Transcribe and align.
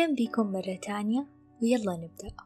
أهلا 0.00 0.14
بكم 0.14 0.52
مرة 0.52 0.78
تانية 0.82 1.26
ويلا 1.62 1.96
نبدأ. 1.96 2.36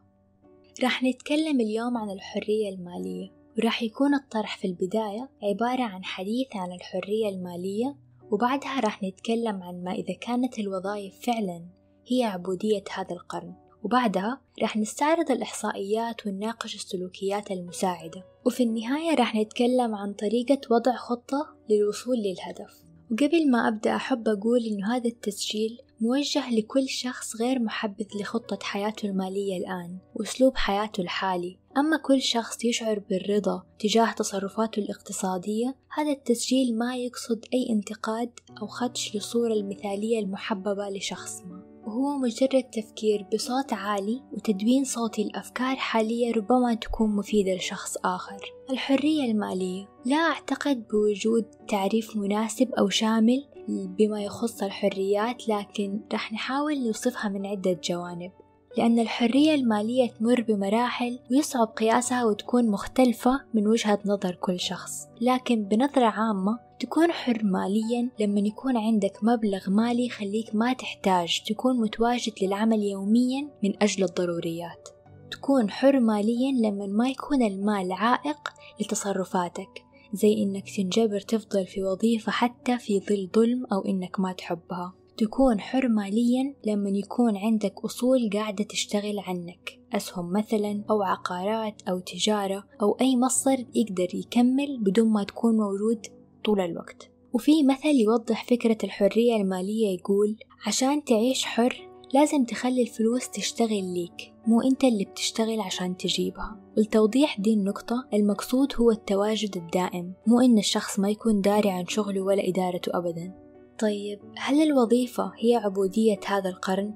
راح 0.83 1.03
نتكلم 1.03 1.59
اليوم 1.61 1.97
عن 1.97 2.09
الحرية 2.09 2.69
المالية 2.69 3.31
وراح 3.57 3.83
يكون 3.83 4.13
الطرح 4.15 4.57
في 4.57 4.67
البداية 4.67 5.29
عبارة 5.43 5.83
عن 5.83 6.03
حديث 6.03 6.47
عن 6.55 6.71
الحرية 6.71 7.29
المالية 7.29 7.95
وبعدها 8.31 8.79
راح 8.79 9.03
نتكلم 9.03 9.63
عن 9.63 9.83
ما 9.83 9.91
إذا 9.91 10.13
كانت 10.13 10.59
الوظائف 10.59 11.19
فعلا 11.25 11.65
هي 12.07 12.23
عبودية 12.23 12.83
هذا 12.95 13.11
القرن. 13.11 13.53
وبعدها 13.83 14.41
راح 14.61 14.77
نستعرض 14.77 15.31
الإحصائيات 15.31 16.27
ونناقش 16.27 16.75
السلوكيات 16.75 17.51
المساعدة. 17.51 18.23
وفي 18.45 18.63
النهاية 18.63 19.15
راح 19.15 19.35
نتكلم 19.35 19.95
عن 19.95 20.13
طريقة 20.13 20.61
وضع 20.71 20.95
خطة 20.95 21.55
للوصول 21.69 22.17
للهدف. 22.17 22.83
وقبل 23.11 23.51
ما 23.51 23.67
أبدأ 23.67 23.95
أحب 23.95 24.27
أقول 24.27 24.65
إنه 24.65 24.95
هذا 24.95 25.07
التسجيل 25.07 25.77
موجه 26.01 26.49
لكل 26.49 26.89
شخص 26.89 27.35
غير 27.41 27.59
محبذ 27.59 28.05
لخطة 28.21 28.59
حياته 28.61 29.05
المالية 29.05 29.57
الآن 29.57 29.97
وأسلوب 30.15 30.57
حياته 30.57 31.01
الحالي. 31.01 31.57
أما 31.77 31.97
كل 31.97 32.21
شخص 32.21 32.65
يشعر 32.65 32.99
بالرضا 32.99 33.63
تجاه 33.79 34.11
تصرفاته 34.11 34.79
الاقتصادية 34.79 35.75
هذا 35.97 36.11
التسجيل 36.11 36.77
ما 36.77 36.95
يقصد 36.95 37.45
أي 37.53 37.67
انتقاد 37.69 38.29
أو 38.61 38.67
خدش 38.67 39.15
للصورة 39.15 39.53
المثالية 39.53 40.19
المحببة 40.19 40.89
لشخص 40.89 41.41
ما. 41.41 41.75
وهو 41.87 42.17
مجرد 42.17 42.63
تفكير 42.63 43.25
بصوت 43.33 43.73
عالي 43.73 44.21
وتدوين 44.33 44.83
صوتي 44.83 45.23
لأفكار 45.23 45.75
حالية 45.75 46.31
ربما 46.31 46.73
تكون 46.73 47.15
مفيدة 47.15 47.55
لشخص 47.55 47.97
آخر. 48.05 48.53
الحرية 48.69 49.31
المالية. 49.31 49.87
لا 50.05 50.17
أعتقد 50.17 50.87
بوجود 50.87 51.45
تعريف 51.67 52.17
مناسب 52.17 52.71
أو 52.71 52.89
شامل 52.89 53.45
بما 53.67 54.23
يخص 54.23 54.63
الحريات 54.63 55.49
لكن 55.49 56.01
رح 56.13 56.33
نحاول 56.33 56.85
نوصفها 56.85 57.29
من 57.29 57.45
عدة 57.45 57.79
جوانب. 57.83 58.31
لأن 58.77 58.99
الحرية 58.99 59.55
المالية 59.55 60.09
تمر 60.11 60.41
بمراحل 60.41 61.19
ويصعب 61.31 61.67
قياسها 61.67 62.25
وتكون 62.25 62.69
مختلفة 62.69 63.41
من 63.53 63.67
وجهة 63.67 63.99
نظر 64.05 64.35
كل 64.35 64.59
شخص. 64.59 65.07
لكن 65.21 65.63
بنظرة 65.63 66.05
عامة 66.05 66.59
تكون 66.79 67.11
حر 67.11 67.41
ماليا 67.43 68.09
لما 68.19 68.39
يكون 68.39 68.77
عندك 68.77 69.17
مبلغ 69.23 69.69
مالي 69.69 70.05
يخليك 70.05 70.55
ما 70.55 70.73
تحتاج 70.73 71.43
تكون 71.47 71.81
متواجد 71.81 72.33
للعمل 72.41 72.83
يوميا 72.83 73.49
من 73.63 73.83
أجل 73.83 74.03
الضروريات. 74.03 74.89
تكون 75.31 75.69
حر 75.69 75.99
ماليا 75.99 76.51
لما 76.51 76.85
ما 76.85 77.09
يكون 77.09 77.41
المال 77.41 77.91
عائق 77.91 78.49
لتصرفاتك. 78.81 79.84
زي 80.15 80.33
إنك 80.33 80.69
تنجبر 80.77 81.19
تفضل 81.19 81.65
في 81.65 81.83
وظيفة 81.83 82.31
حتى 82.31 82.77
في 82.77 82.99
ظل 82.99 83.29
ظلم 83.35 83.65
أو 83.65 83.85
إنك 83.85 84.19
ما 84.19 84.33
تحبها. 84.33 84.93
تكون 85.17 85.59
حر 85.59 85.87
ماليا 85.87 86.55
لما 86.65 86.89
يكون 86.89 87.37
عندك 87.37 87.73
أصول 87.85 88.29
قاعدة 88.33 88.63
تشتغل 88.63 89.19
عنك. 89.19 89.79
أسهم 89.93 90.33
مثلا 90.33 90.83
أو 90.89 91.03
عقارات 91.03 91.81
أو 91.89 91.99
تجارة 91.99 92.63
أو 92.81 92.97
أي 93.01 93.17
مصدر 93.17 93.65
يقدر 93.75 94.15
يكمل 94.15 94.79
بدون 94.79 95.09
ما 95.09 95.23
تكون 95.23 95.55
موجود 95.57 96.07
طول 96.45 96.59
الوقت. 96.59 97.11
وفي 97.33 97.63
مثل 97.63 97.87
يوضح 97.87 98.45
فكرة 98.45 98.77
الحرية 98.83 99.35
المالية 99.35 99.87
يقول 99.99 100.35
عشان 100.67 101.03
تعيش 101.03 101.45
حر 101.45 101.84
لازم 102.13 102.43
تخلي 102.43 102.81
الفلوس 102.81 103.29
تشتغل 103.29 103.93
ليك 103.93 104.33
مو 104.47 104.61
انت 104.61 104.83
اللي 104.83 105.05
بتشتغل 105.05 105.61
عشان 105.61 105.97
تجيبها. 105.97 106.59
ولتوضيح 106.77 107.39
دي 107.39 107.53
النقطة 107.53 108.07
المقصود 108.13 108.73
هو 108.75 108.91
التواجد 108.91 109.57
الدائم 109.57 110.13
مو 110.27 110.39
إن 110.39 110.57
الشخص 110.57 110.99
ما 110.99 111.09
يكون 111.09 111.41
داري 111.41 111.69
عن 111.69 111.87
شغله 111.87 112.21
ولا 112.21 112.47
إدارته 112.47 112.97
أبدا. 112.97 113.33
طيب 113.79 114.19
هل 114.37 114.61
الوظيفة 114.61 115.31
هي 115.39 115.55
عبودية 115.55 116.19
هذا 116.27 116.49
القرن؟ 116.49 116.93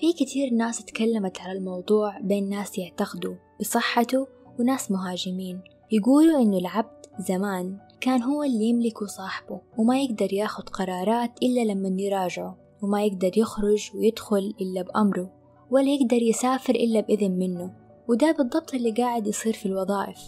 في 0.00 0.12
كتير 0.12 0.50
ناس 0.52 0.84
تكلمت 0.84 1.40
على 1.40 1.58
الموضوع 1.58 2.18
بين 2.20 2.48
ناس 2.48 2.78
يعتقدوا 2.78 3.34
بصحته 3.60 4.26
وناس 4.58 4.90
مهاجمين. 4.90 5.60
يقولوا 5.92 6.42
إنه 6.42 6.58
العبد 6.58 7.06
زمان 7.18 7.78
كان 8.00 8.22
هو 8.22 8.42
اللي 8.42 8.64
يملكه 8.64 9.06
صاحبه 9.06 9.60
وما 9.78 10.02
يقدر 10.02 10.32
ياخد 10.32 10.68
قرارات 10.68 11.30
إلا 11.42 11.60
لما 11.72 12.02
يراجعه. 12.02 12.63
وما 12.84 13.04
يقدر 13.04 13.30
يخرج 13.36 13.90
ويدخل 13.94 14.54
إلا 14.60 14.82
بأمره 14.82 15.32
ولا 15.70 15.88
يقدر 15.94 16.22
يسافر 16.22 16.74
إلا 16.74 17.00
بإذن 17.00 17.38
منه 17.38 17.74
وده 18.08 18.32
بالضبط 18.32 18.74
اللي 18.74 18.92
قاعد 18.92 19.26
يصير 19.26 19.52
في 19.52 19.66
الوظائف. 19.66 20.18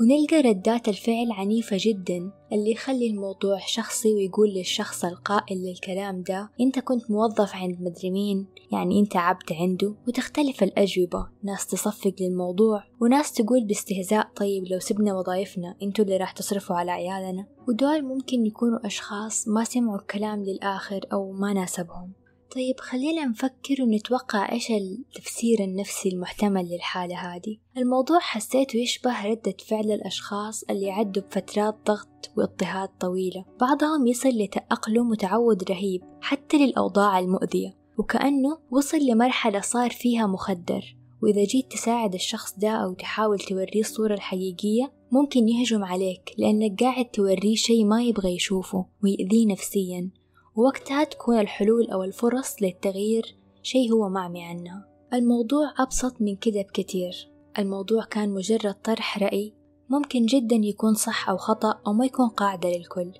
ونلقى 0.00 0.40
ردات 0.40 0.88
الفعل 0.88 1.32
عنيفة 1.32 1.76
جدا 1.80 2.32
اللي 2.52 2.70
يخلي 2.70 3.10
الموضوع 3.10 3.58
شخصي 3.66 4.14
ويقول 4.14 4.48
للشخص 4.48 5.04
القائل 5.04 5.58
للكلام 5.58 6.22
ده 6.22 6.50
أنت 6.60 6.78
كنت 6.78 7.10
موظف 7.10 7.54
عند 7.54 7.80
مدري 7.80 8.10
مين 8.10 8.46
يعني 8.72 9.00
أنت 9.00 9.16
عبد 9.16 9.52
عنده 9.52 9.94
وتختلف 10.08 10.62
الأجوبة 10.62 11.28
ناس 11.44 11.66
تصفق 11.66 12.14
للموضوع 12.20 12.84
وناس 13.00 13.32
تقول 13.32 13.64
باستهزاء 13.64 14.28
طيب 14.36 14.64
لو 14.66 14.78
سبنا 14.78 15.14
وظايفنا 15.14 15.76
أنتوا 15.82 16.04
اللي 16.04 16.16
راح 16.16 16.32
تصرفوا 16.32 16.76
على 16.76 16.90
عيالنا. 16.90 17.46
ودول 17.68 18.02
ممكن 18.04 18.46
يكونوا 18.46 18.86
أشخاص 18.86 19.48
ما 19.48 19.64
سمعوا 19.64 19.98
الكلام 19.98 20.42
للآخر 20.44 21.00
أو 21.12 21.32
ما 21.32 21.52
ناسبهم. 21.52 22.12
طيب 22.54 22.80
خلينا 22.80 23.24
نفكر 23.24 23.82
ونتوقع 23.82 24.52
إيش 24.52 24.70
التفسير 24.70 25.64
النفسي 25.64 26.08
المحتمل 26.08 26.68
للحالة 26.68 27.16
هذه. 27.16 27.58
الموضوع 27.76 28.18
حسيته 28.18 28.76
يشبه 28.76 29.26
ردة 29.26 29.54
فعل 29.66 29.90
الأشخاص 29.90 30.64
اللي 30.70 30.90
عدوا 30.90 31.22
بفترات 31.22 31.76
ضغط 31.86 32.30
واضطهاد 32.36 32.88
طويلة. 33.00 33.44
بعضهم 33.60 34.06
يصل 34.06 34.28
لتأقلم 34.28 35.10
وتعود 35.10 35.64
رهيب 35.70 36.02
حتى 36.20 36.66
للأوضاع 36.66 37.18
المؤذية. 37.18 37.76
وكأنه 37.98 38.58
وصل 38.70 38.98
لمرحلة 38.98 39.60
صار 39.60 39.90
فيها 39.90 40.26
مخدر. 40.26 40.96
وإذا 41.22 41.44
جيت 41.44 41.72
تساعد 41.72 42.14
الشخص 42.14 42.58
ده 42.58 42.70
أو 42.70 42.94
تحاول 42.94 43.38
توريه 43.38 43.80
الصورة 43.80 44.14
الحقيقية 44.14 44.92
ممكن 45.12 45.48
يهجم 45.48 45.84
عليك 45.84 46.34
لأنك 46.38 46.82
قاعد 46.82 47.04
توريه 47.04 47.54
شي 47.54 47.84
ما 47.84 48.02
يبغى 48.02 48.34
يشوفه 48.34 48.86
ويأذيه 49.04 49.46
نفسيا. 49.46 50.10
ووقتها 50.60 51.04
تكون 51.04 51.38
الحلول 51.38 51.90
أو 51.90 52.04
الفرص 52.04 52.62
للتغيير 52.62 53.36
شيء 53.62 53.92
هو 53.92 54.08
معمي 54.08 54.44
عنها 54.44 54.88
الموضوع 55.14 55.74
أبسط 55.78 56.20
من 56.20 56.36
كده 56.36 56.62
بكتير 56.62 57.30
الموضوع 57.58 58.04
كان 58.04 58.30
مجرد 58.30 58.74
طرح 58.74 59.18
رأي 59.18 59.54
ممكن 59.88 60.26
جدا 60.26 60.56
يكون 60.56 60.94
صح 60.94 61.28
أو 61.28 61.36
خطأ 61.36 61.80
أو 61.86 61.92
ما 61.92 62.06
يكون 62.06 62.28
قاعدة 62.28 62.68
للكل. 62.68 63.12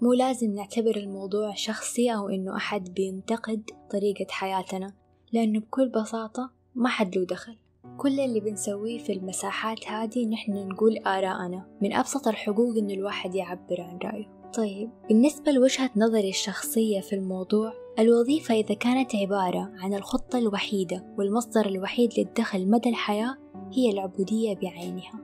مو 0.00 0.12
لازم 0.12 0.54
نعتبر 0.54 0.96
الموضوع 0.96 1.54
شخصي 1.54 2.14
أو 2.14 2.28
إنه 2.28 2.56
أحد 2.56 2.94
بينتقد 2.94 3.70
طريقة 3.90 4.26
حياتنا 4.30 4.94
لأنه 5.32 5.60
بكل 5.60 5.88
بساطة 5.88 6.50
ما 6.74 6.88
حد 6.88 7.16
له 7.16 7.24
دخل. 7.24 7.56
كل 7.98 8.20
اللي 8.20 8.40
بنسويه 8.40 8.98
في 8.98 9.12
المساحات 9.12 9.88
هذه 9.88 10.26
نحن 10.26 10.68
نقول 10.68 10.98
آراءنا 10.98 11.66
من 11.82 11.92
أبسط 11.92 12.28
الحقوق 12.28 12.76
إن 12.76 12.90
الواحد 12.90 13.34
يعبر 13.34 13.80
عن 13.80 13.98
رأيه. 14.04 14.41
طيب 14.54 14.90
بالنسبة 15.08 15.52
لوجهة 15.52 15.90
نظري 15.96 16.28
الشخصية 16.28 17.00
في 17.00 17.14
الموضوع 17.14 17.72
الوظيفة 17.98 18.54
إذا 18.54 18.74
كانت 18.74 19.16
عبارة 19.16 19.70
عن 19.78 19.94
الخطة 19.94 20.38
الوحيدة 20.38 21.14
والمصدر 21.18 21.66
الوحيد 21.66 22.10
للدخل 22.18 22.70
مدى 22.70 22.88
الحياة 22.88 23.36
هي 23.72 23.90
العبودية 23.90 24.54
بعينها. 24.54 25.20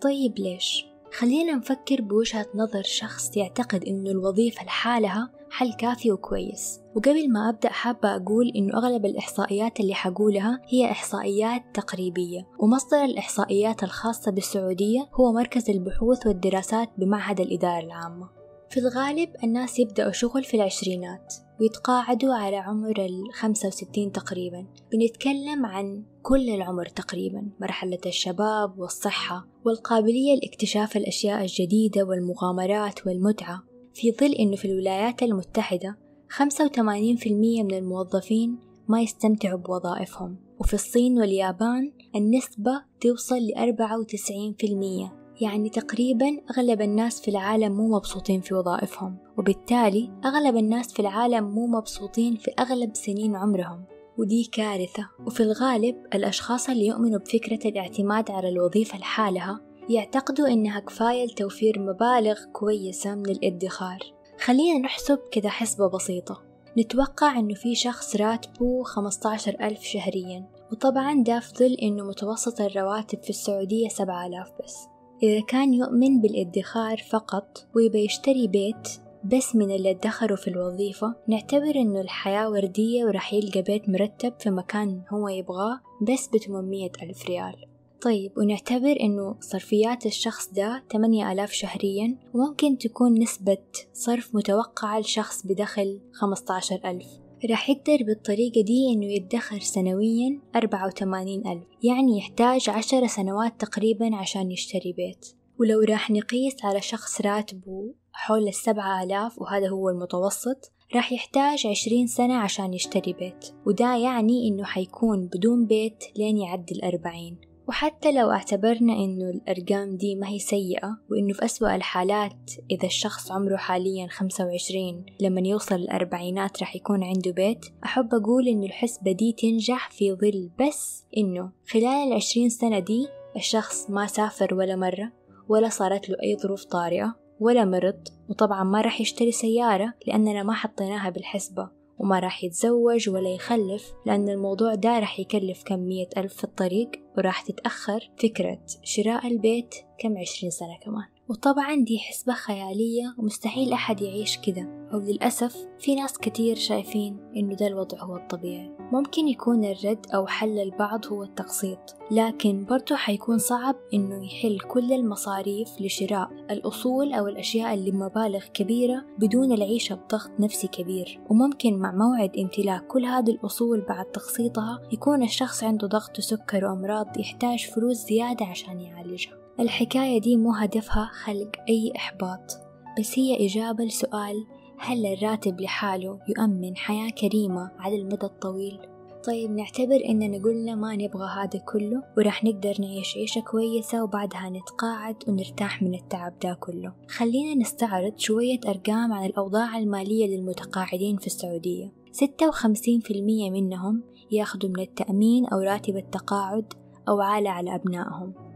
طيب 0.00 0.38
ليش؟ 0.38 0.86
خلينا 1.12 1.54
نفكر 1.54 2.00
بوجهة 2.00 2.46
نظر 2.54 2.82
شخص 2.82 3.36
يعتقد 3.36 3.84
إنه 3.84 4.10
الوظيفة 4.10 4.64
لحالها 4.64 5.30
حل 5.50 5.72
كافي 5.72 6.12
وكويس. 6.12 6.80
وقبل 6.94 7.32
ما 7.32 7.48
أبدأ 7.48 7.68
حابة 7.68 8.16
أقول 8.16 8.52
إنه 8.56 8.78
أغلب 8.78 9.06
الإحصائيات 9.06 9.80
اللي 9.80 9.94
حقولها 9.94 10.60
هي 10.68 10.90
إحصائيات 10.90 11.62
تقريبية 11.74 12.46
ومصدر 12.58 13.04
الإحصائيات 13.04 13.82
الخاصة 13.82 14.30
بالسعودية 14.30 15.08
هو 15.14 15.32
مركز 15.32 15.70
البحوث 15.70 16.26
والدراسات 16.26 16.88
بمعهد 16.98 17.40
الإدارة 17.40 17.84
العامة. 17.84 18.41
في 18.72 18.80
الغالب 18.80 19.28
الناس 19.44 19.78
يبدأوا 19.78 20.12
شغل 20.12 20.44
في 20.44 20.54
العشرينات 20.54 21.34
ويتقاعدوا 21.60 22.34
على 22.34 22.56
عمر 22.56 23.06
الخمسة 23.06 23.68
وستين 23.68 24.12
تقريبا. 24.12 24.66
بنتكلم 24.92 25.66
عن 25.66 26.04
كل 26.22 26.48
العمر 26.50 26.86
تقريبا 26.86 27.48
مرحلة 27.60 27.98
الشباب 28.06 28.78
والصحة 28.78 29.46
والقابلية 29.64 30.34
لاكتشاف 30.34 30.96
الأشياء 30.96 31.42
الجديدة 31.42 32.02
والمغامرات 32.02 33.06
والمتعة. 33.06 33.62
في 33.94 34.12
ظل 34.12 34.32
أنه 34.32 34.56
في 34.56 34.64
الولايات 34.64 35.22
المتحدة 35.22 35.98
85% 36.28 37.62
من 37.62 37.74
الموظفين 37.74 38.58
ما 38.88 39.02
يستمتعوا 39.02 39.58
بوظائفهم. 39.58 40.36
وفي 40.60 40.74
الصين 40.74 41.18
واليابان 41.18 41.92
النسبة 42.16 42.82
توصل 43.00 43.38
لأربعة 43.38 44.00
وتسعين 44.00 44.54
في 44.58 44.66
المية. 44.66 45.21
يعني 45.42 45.68
تقريبا 45.68 46.40
أغلب 46.50 46.80
الناس 46.82 47.20
في 47.20 47.28
العالم 47.28 47.72
مو 47.72 47.96
مبسوطين 47.96 48.40
في 48.40 48.54
وظائفهم 48.54 49.16
وبالتالي 49.38 50.10
أغلب 50.24 50.56
الناس 50.56 50.92
في 50.92 51.00
العالم 51.00 51.44
مو 51.44 51.66
مبسوطين 51.66 52.36
في 52.36 52.50
أغلب 52.58 52.94
سنين 52.94 53.36
عمرهم. 53.36 53.84
ودي 54.18 54.44
كارثة. 54.52 55.08
وفي 55.26 55.42
الغالب 55.42 55.96
الأشخاص 56.14 56.68
اللي 56.70 56.86
يؤمنوا 56.86 57.18
بفكرة 57.18 57.68
الاعتماد 57.68 58.30
على 58.30 58.48
الوظيفة 58.48 58.98
لحالها 58.98 59.60
يعتقدوا 59.88 60.48
إنها 60.48 60.80
كفاية 60.80 61.24
لتوفير 61.24 61.78
مبالغ 61.78 62.44
كويسة 62.52 63.14
من 63.14 63.30
الادخار. 63.30 63.98
خلينا 64.44 64.78
نحسب 64.78 65.18
كذا 65.32 65.48
حسبة 65.48 65.88
بسيطة. 65.88 66.42
نتوقع 66.78 67.38
إنه 67.38 67.54
في 67.54 67.74
شخص 67.74 68.16
راتبه 68.16 68.82
15 68.82 69.56
ألف 69.60 69.82
شهريا 69.82 70.46
وطبعا 70.72 71.22
ده 71.22 71.40
في 71.40 71.54
ظل 71.54 71.74
إنه 71.82 72.04
متوسط 72.04 72.60
الرواتب 72.60 73.22
في 73.22 73.30
السعودية 73.30 73.88
7000 73.88 74.48
بس. 74.64 74.76
إذا 75.22 75.40
كان 75.40 75.74
يؤمن 75.74 76.20
بالادخار 76.20 76.96
فقط 77.10 77.66
ويبى 77.76 78.04
يشتري 78.04 78.48
بيت 78.48 78.88
بس 79.24 79.56
من 79.56 79.70
اللي 79.70 79.90
ادخروا 79.90 80.36
في 80.36 80.48
الوظيفة 80.48 81.14
نعتبر 81.28 81.74
إنه 81.76 82.00
الحياة 82.00 82.50
وردية 82.50 83.04
وراح 83.04 83.34
يلقى 83.34 83.62
بيت 83.62 83.88
مرتب 83.88 84.32
في 84.38 84.50
مكان 84.50 85.02
هو 85.10 85.28
يبغاه 85.28 85.80
بس 86.02 86.28
بثمانمية 86.28 86.92
ألف 87.02 87.26
ريال. 87.26 87.54
طيب 88.00 88.32
ونعتبر 88.38 88.96
إنه 89.00 89.36
صرفيات 89.40 90.06
الشخص 90.06 90.52
ده 90.52 90.84
تمانية 90.90 91.32
آلاف 91.32 91.52
شهريا 91.52 92.16
وممكن 92.34 92.78
تكون 92.78 93.22
نسبة 93.22 93.58
صرف 93.92 94.34
متوقعة 94.34 95.00
لشخص 95.00 95.46
بدخل 95.46 96.00
خمسة 96.12 96.54
عشر 96.54 96.80
ألف. 96.84 97.21
راح 97.50 97.70
يقدر 97.70 98.04
بالطريقة 98.06 98.62
دي 98.62 98.92
إنه 98.92 99.06
يدخر 99.06 99.58
سنويا 99.58 100.40
أربعة 100.56 100.86
وثمانين 100.86 101.46
ألف 101.46 101.64
يعني 101.82 102.18
يحتاج 102.18 102.70
عشر 102.70 103.06
سنوات 103.06 103.60
تقريبا 103.60 104.16
عشان 104.16 104.50
يشتري 104.50 104.92
بيت. 104.92 105.26
ولو 105.60 105.80
راح 105.80 106.10
نقيس 106.10 106.64
على 106.64 106.80
شخص 106.80 107.20
راتبه 107.20 107.94
حول 108.12 108.48
السبعة 108.48 109.02
آلاف 109.02 109.38
وهذا 109.38 109.68
هو 109.68 109.88
المتوسط 109.88 110.72
راح 110.94 111.12
يحتاج 111.12 111.66
عشرين 111.66 112.06
سنة 112.06 112.34
عشان 112.34 112.74
يشتري 112.74 113.12
بيت. 113.12 113.46
وده 113.66 113.96
يعني 113.96 114.48
إنه 114.48 114.64
حيكون 114.64 115.26
بدون 115.26 115.66
بيت 115.66 116.04
لين 116.16 116.36
يعدي 116.38 116.74
الأربعين. 116.74 117.51
وحتى 117.68 118.12
لو 118.12 118.30
اعتبرنا 118.30 118.92
إنه 118.92 119.30
الأرقام 119.30 119.96
دي 119.96 120.14
ما 120.14 120.28
هي 120.28 120.38
سيئة 120.38 120.98
وإنه 121.10 121.32
في 121.32 121.44
أسوأ 121.44 121.74
الحالات 121.74 122.50
إذا 122.70 122.86
الشخص 122.86 123.32
عمره 123.32 123.56
حاليا 123.56 124.06
خمسة 124.06 124.46
وعشرين 124.46 125.06
لما 125.20 125.40
يوصل 125.40 125.74
الأربعينات 125.74 126.60
راح 126.60 126.76
يكون 126.76 127.04
عنده 127.04 127.30
بيت 127.30 127.66
أحب 127.84 128.14
أقول 128.14 128.48
إنه 128.48 128.66
الحسبة 128.66 129.12
دي 129.12 129.32
تنجح 129.32 129.90
في 129.90 130.12
ظل 130.12 130.50
بس 130.60 131.04
إنه 131.16 131.50
خلال 131.70 132.08
العشرين 132.08 132.48
سنة 132.48 132.78
دي 132.78 133.08
الشخص 133.36 133.90
ما 133.90 134.06
سافر 134.06 134.54
ولا 134.54 134.76
مرة 134.76 135.12
ولا 135.48 135.68
صارت 135.68 136.08
له 136.08 136.16
أي 136.22 136.36
ظروف 136.36 136.64
طارئة 136.64 137.16
ولا 137.40 137.64
مرض 137.64 138.08
وطبعا 138.28 138.64
ما 138.64 138.80
راح 138.80 139.00
يشتري 139.00 139.32
سيارة 139.32 139.94
لأننا 140.06 140.42
ما 140.42 140.52
حطيناها 140.52 141.10
بالحسبة. 141.10 141.81
وما 142.02 142.18
راح 142.18 142.44
يتزوج 142.44 143.08
ولا 143.08 143.28
يخلف 143.28 143.92
لأن 144.06 144.28
الموضوع 144.28 144.74
ده 144.74 144.98
راح 144.98 145.20
يكلف 145.20 145.62
كم 145.62 145.78
مية 145.78 146.08
ألف 146.16 146.34
في 146.34 146.44
الطريق 146.44 146.90
وراح 147.18 147.42
تتأخر 147.42 148.10
فكرة 148.22 148.58
شراء 148.82 149.26
البيت 149.26 149.74
كم 149.98 150.18
عشرين 150.18 150.50
سنة 150.50 150.78
كمان. 150.82 151.11
وطبعا 151.28 151.74
دي 151.74 151.98
حسبة 151.98 152.32
خيالية 152.32 153.14
ومستحيل 153.18 153.72
أحد 153.72 154.00
يعيش 154.00 154.38
كده. 154.38 154.82
أو 154.92 154.98
للأسف 155.00 155.66
في 155.78 155.94
ناس 155.94 156.18
كتير 156.18 156.56
شايفين 156.56 157.16
إنه 157.36 157.54
ده 157.54 157.66
الوضع 157.66 157.98
هو 158.02 158.16
الطبيعي. 158.16 158.76
ممكن 158.92 159.28
يكون 159.28 159.64
الرد 159.64 160.06
أو 160.14 160.26
حل 160.26 160.58
البعض 160.58 161.06
هو 161.06 161.22
التقسيط 161.22 161.78
لكن 162.10 162.64
برضو 162.64 162.94
حيكون 162.94 163.38
صعب 163.38 163.76
إنه 163.94 164.24
يحل 164.26 164.60
كل 164.60 164.92
المصاريف 164.92 165.68
لشراء 165.80 166.30
الأصول 166.50 167.12
أو 167.12 167.28
الأشياء 167.28 167.74
اللي 167.74 167.90
بمبالغ 167.90 168.44
كبيرة 168.54 169.04
بدون 169.18 169.52
العيشة 169.52 169.94
بضغط 169.94 170.30
نفسي 170.40 170.68
كبير. 170.68 171.20
وممكن 171.30 171.78
مع 171.78 171.92
موعد 171.92 172.36
امتلاك 172.38 172.86
كل 172.86 173.04
هذه 173.04 173.30
الأصول 173.30 173.80
بعد 173.80 174.04
تقسيطها 174.04 174.80
يكون 174.92 175.22
الشخص 175.22 175.64
عنده 175.64 175.86
ضغط 175.86 176.18
وسكر 176.18 176.64
وأمراض 176.64 177.18
يحتاج 177.18 177.66
فلوس 177.66 177.96
زيادة 177.96 178.46
عشان 178.46 178.80
يعالجها. 178.80 179.41
الحكاية 179.60 180.20
دي 180.20 180.36
مو 180.36 180.52
هدفها 180.52 181.10
خلق 181.24 181.50
أي 181.68 181.92
إحباط 181.96 182.58
بس 182.98 183.18
هي 183.18 183.46
إجابة 183.46 183.84
لسؤال 183.84 184.46
هل 184.78 185.06
الراتب 185.06 185.60
لحاله 185.60 186.18
يؤمن 186.28 186.76
حياة 186.76 187.10
كريمة 187.10 187.70
على 187.78 187.96
المدى 187.96 188.26
الطويل؟ 188.26 188.78
طيب 189.26 189.50
نعتبر 189.50 190.04
إننا 190.08 190.38
قلنا 190.38 190.74
ما 190.74 190.96
نبغى 190.96 191.28
هذا 191.28 191.58
كله 191.58 192.02
وراح 192.18 192.44
نقدر 192.44 192.74
نعيش 192.80 193.16
عيشة 193.16 193.40
كويسة 193.40 194.04
وبعدها 194.04 194.50
نتقاعد 194.50 195.16
ونرتاح 195.28 195.82
من 195.82 195.94
التعب 195.94 196.38
ده 196.38 196.54
كله. 196.60 196.92
خلينا 197.08 197.54
نستعرض 197.54 198.18
شوية 198.18 198.60
أرقام 198.68 199.12
عن 199.12 199.24
الأوضاع 199.26 199.78
المالية 199.78 200.26
للمتقاعدين 200.26 201.16
في 201.16 201.26
السعودية. 201.26 201.92
ستة 202.12 202.48
وخمسين 202.48 203.00
في 203.00 203.10
المية 203.14 203.50
منهم 203.50 204.02
ياخدوا 204.30 204.68
من 204.68 204.80
التأمين 204.80 205.46
أو 205.46 205.58
راتب 205.58 205.96
التقاعد 205.96 206.72
أو 207.08 207.20
عالة 207.20 207.50
على 207.50 207.74
أبنائهم. 207.74 208.51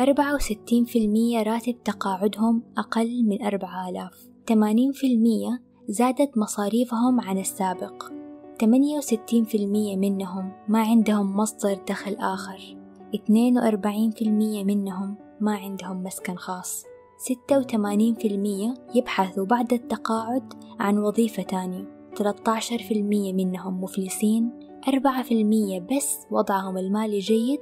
أربعة 0.00 0.34
وستين 0.34 0.84
في 0.84 0.98
المية 1.04 1.42
راتب 1.42 1.82
تقاعدهم 1.84 2.62
أقل 2.78 3.24
من 3.24 3.42
أربعة 3.42 3.88
آلاف. 3.90 4.28
تمانين 4.46 4.92
في 4.92 5.06
المية 5.06 5.62
زادت 5.88 6.38
مصاريفهم 6.38 7.20
عن 7.20 7.38
السابق. 7.38 8.04
تمانية 8.58 8.96
وستين 8.96 9.44
في 9.44 9.56
المية 9.56 9.96
منهم 9.96 10.52
ما 10.68 10.80
عندهم 10.80 11.36
مصدر 11.36 11.78
دخل 11.88 12.14
آخر. 12.14 12.76
اثنين 13.14 13.58
وأربعين 13.58 14.10
في 14.10 14.22
المية 14.22 14.64
منهم 14.64 15.16
ما 15.40 15.54
عندهم 15.54 16.02
مسكن 16.02 16.34
خاص. 16.34 16.84
ستة 17.18 17.58
وثمانين 17.58 18.14
في 18.14 18.28
المية 18.28 18.74
يبحثوا 18.94 19.46
بعد 19.46 19.72
التقاعد 19.72 20.52
عن 20.80 20.98
وظيفة 20.98 21.42
تانية. 21.42 21.84
عشر 22.46 22.78
في 22.78 22.94
المية 22.94 23.32
منهم 23.32 23.82
مفلسين. 23.82 24.50
أربعة 24.88 25.22
في 25.22 25.34
المية 25.34 25.80
بس 25.80 26.18
وضعهم 26.30 26.78
المالي 26.78 27.18
جيد. 27.18 27.60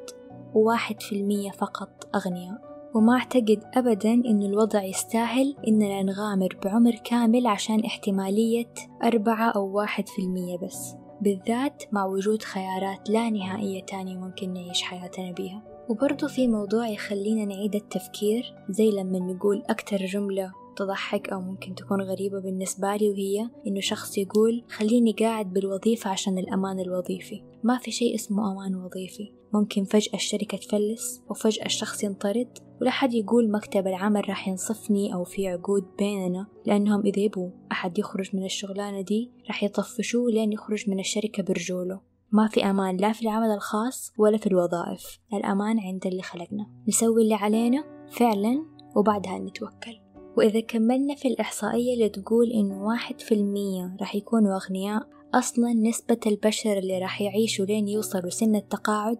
وواحد 0.55 1.03
في 1.03 1.17
المية 1.17 1.51
فقط 1.51 2.09
أغنياء. 2.15 2.73
وما 2.95 3.13
أعتقد 3.13 3.63
أبدا 3.75 4.13
إن 4.13 4.43
الوضع 4.43 4.83
يستاهل 4.83 5.57
إننا 5.69 6.03
نغامر 6.03 6.59
بعمر 6.65 6.95
كامل 7.05 7.47
عشان 7.47 7.85
احتمالية 7.85 8.75
أربعة 9.05 9.51
أو 9.51 9.77
واحد 9.77 10.09
في 10.09 10.23
المية 10.23 10.59
بس. 10.59 10.95
بالذات 11.21 11.83
مع 11.93 12.05
وجود 12.05 12.43
خيارات 12.43 13.11
لا 13.11 13.31
نهائية 13.31 13.85
تانية 13.85 14.17
ممكن 14.17 14.53
نعيش 14.53 14.83
حياتنا 14.83 15.33
بيها. 15.33 15.63
وبرضو 15.89 16.29
في 16.29 16.49
موضوع 16.49 16.89
يخلينا 16.89 17.45
نعيد 17.45 17.75
التفكير 17.75 18.55
زي 18.71 18.91
لما 18.91 19.19
نقول 19.19 19.63
أكتر 19.71 19.97
جملة 19.97 20.53
تضحك 20.77 21.29
أو 21.29 21.41
ممكن 21.41 21.75
تكون 21.75 22.01
غريبة 22.03 22.41
بالنسبة 22.41 22.97
لي 22.97 23.11
وهي 23.11 23.51
إنه 23.67 23.81
شخص 23.81 24.19
يقول 24.19 24.65
خليني 24.69 25.13
قاعد 25.13 25.53
بالوظيفة 25.53 26.11
عشان 26.11 26.39
الأمان 26.39 26.81
الوظيفي. 26.81 27.43
ما 27.63 27.79
في 27.79 27.91
شيء 27.91 28.15
اسمه 28.15 28.53
أمان 28.53 28.75
وظيفي. 28.75 29.42
ممكن 29.53 29.85
فجأة 29.85 30.15
الشركة 30.15 30.59
تفلس 30.59 31.23
وفجأة 31.31 31.67
الشخص 31.67 32.05
ينطرد 32.05 32.59
ولا 32.81 32.91
حد 32.91 33.15
يقول 33.15 33.51
مكتب 33.51 33.87
العمل 33.87 34.29
راح 34.29 34.49
ينصفني 34.49 35.15
أو 35.15 35.25
في 35.25 35.49
عقود 35.49 35.85
بيننا 35.99 36.47
لأنهم 36.67 37.01
إذا 37.01 37.21
يبغوا 37.21 37.51
أحد 37.73 37.99
يخرج 37.99 38.37
من 38.37 38.45
الشغلانة 38.45 39.01
دي 39.01 39.31
راح 39.47 39.63
يطفشوه 39.63 40.31
لين 40.31 40.53
يخرج 40.53 40.91
من 40.91 41.01
الشركة 41.01 41.43
برجوله. 41.43 42.01
ما 42.33 42.49
في 42.49 42.65
أمان 42.65 42.97
لا 42.97 43.13
في 43.13 43.23
العمل 43.23 43.51
الخاص 43.55 44.13
ولا 44.19 44.37
في 44.37 44.47
الوظائف. 44.47 45.19
الأمان 45.35 45.81
عند 45.81 46.07
اللي 46.07 46.23
خلقنا. 46.23 46.67
نسوي 46.89 47.23
اللي 47.23 47.35
علينا 47.35 47.85
فعلا 48.11 48.67
وبعدها 48.97 49.39
نتوكل. 49.39 50.01
وإذا 50.37 50.61
كملنا 50.61 51.15
في 51.15 51.29
الإحصائية 51.29 51.95
اللي 51.95 52.09
تقول 52.09 52.51
إنه 52.51 52.83
واحد 52.83 53.21
في 53.21 53.35
المية 53.35 53.97
راح 54.01 54.15
يكونوا 54.15 54.57
أغنياء 54.57 55.09
أصلا 55.35 55.73
نسبة 55.73 56.21
البشر 56.27 56.79
اللي 56.79 56.99
راح 56.99 57.23
يعيشوا 57.23 57.65
لين 57.65 57.89
يوصلوا 57.89 58.31
سن 58.31 58.57
التقاعد 58.57 59.19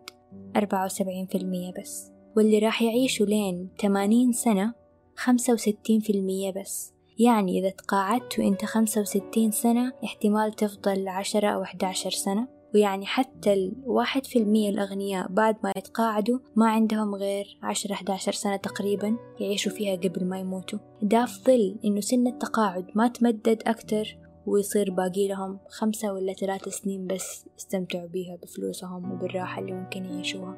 أربعة 0.57 0.85
وسبعين 0.85 1.27
في 1.27 1.39
المية 1.39 1.73
بس. 1.81 2.13
واللي 2.37 2.59
راح 2.59 2.83
يعيشوا 2.83 3.27
لين 3.27 3.69
تمانين 3.79 4.33
سنة 4.33 4.75
خمسة 5.17 5.53
وستين 5.53 6.01
في 6.01 6.11
المية 6.11 6.51
بس. 6.51 6.93
يعني 7.19 7.59
إذا 7.59 7.71
تقاعدت 7.71 8.39
وإنت 8.39 8.65
خمسة 8.65 9.01
وستين 9.01 9.51
سنة 9.51 9.93
احتمال 10.05 10.53
تفضل 10.53 11.09
عشرة 11.09 11.49
أو 11.49 11.63
أحد 11.63 11.85
عشر 11.85 12.11
سنة. 12.11 12.49
ويعني 12.75 13.07
حتى 13.07 13.53
الواحد 13.53 14.27
في 14.27 14.39
المية 14.39 14.71
الأغنياء 14.71 15.29
بعد 15.29 15.57
ما 15.65 15.73
يتقاعدوا 15.77 16.39
ما 16.57 16.71
عندهم 16.71 17.15
غير 17.15 17.59
عشرة 17.63 17.93
أحد 17.93 18.11
عشر 18.11 18.33
سنة 18.33 18.57
تقريبا 18.57 19.17
يعيشوا 19.41 19.73
فيها 19.73 19.97
قبل 19.97 20.25
ما 20.25 20.39
يموتوا. 20.39 20.79
ده 21.03 21.25
في 21.25 21.41
ظل 21.45 21.79
إنه 21.85 22.01
سن 22.01 22.27
التقاعد 22.27 22.87
ما 22.95 23.09
تمدد 23.09 23.63
أكتر 23.67 24.17
ويصير 24.47 24.91
باقي 24.91 25.29
لهم 25.29 25.59
خمسة 25.69 26.13
ولا 26.13 26.33
ثلاث 26.33 26.69
سنين 26.69 27.07
بس 27.07 27.47
يستمتعوا 27.59 28.09
بيها 28.09 28.37
بفلوسهم 28.37 29.13
وبالراحة 29.13 29.61
اللي 29.61 29.73
ممكن 29.73 30.05
يعيشوها. 30.05 30.57